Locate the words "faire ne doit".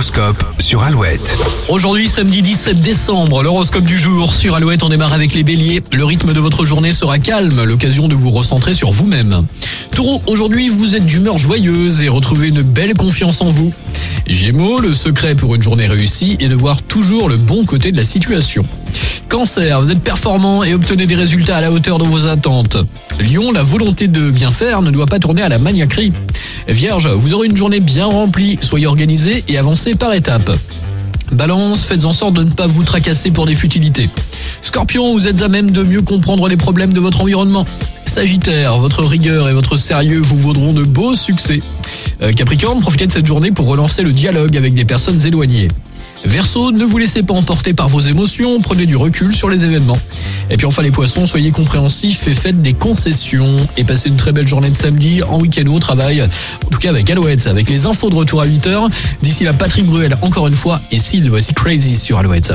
24.50-25.06